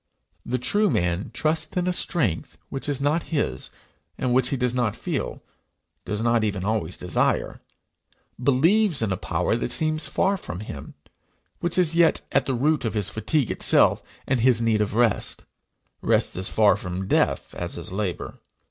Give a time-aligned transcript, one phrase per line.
[0.43, 3.69] The true man trusts in a strength which is not his,
[4.17, 5.43] and which he does not feel,
[6.05, 7.61] does not even always desire;
[8.41, 10.95] believes in a power that seems far from him,
[11.59, 15.43] which is yet at the root of his fatigue itself and his need of rest
[16.01, 18.39] rest as far from death as is labour.